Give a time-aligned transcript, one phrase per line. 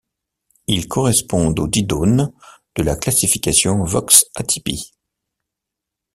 [0.65, 2.33] Ils correspondent aux didones
[2.75, 4.93] de la classification Vox-Atypi.